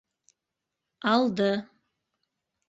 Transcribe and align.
Алды. 1.11 1.51